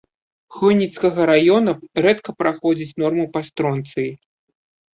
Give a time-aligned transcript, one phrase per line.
[0.55, 1.75] Хойніцкага раёна
[2.07, 4.11] рэдка праходзіць норму па стронцыі.